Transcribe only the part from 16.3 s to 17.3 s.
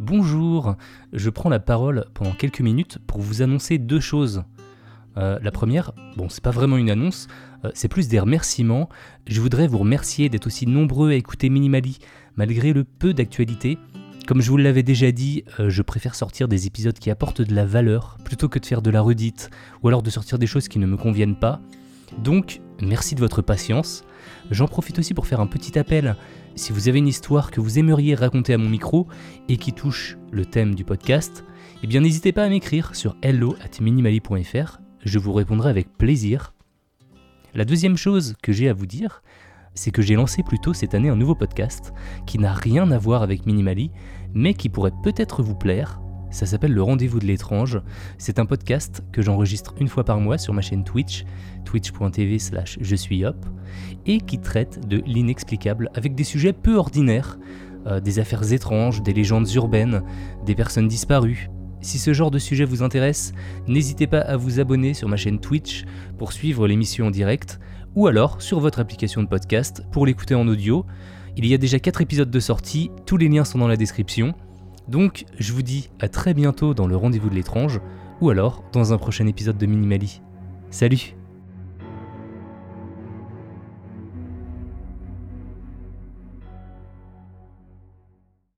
des épisodes qui